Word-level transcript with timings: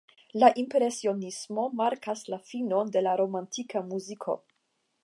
La 0.43 0.47
impresionismo 0.61 1.65
markas 1.83 2.25
la 2.35 2.41
finon 2.49 2.91
de 2.97 3.05
la 3.09 3.15
romantika 3.23 3.87
muziko. 3.93 4.43